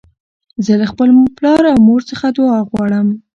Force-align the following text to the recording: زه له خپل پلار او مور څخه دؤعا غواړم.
زه 0.65 0.73
له 0.81 0.85
خپل 0.91 1.09
پلار 1.37 1.63
او 1.71 1.77
مور 1.87 2.01
څخه 2.11 2.25
دؤعا 2.37 2.59
غواړم. 2.69 3.07